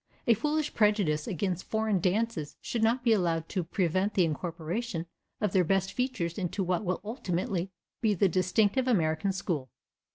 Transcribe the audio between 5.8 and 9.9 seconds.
features into what will ultimately be the distinctive American school.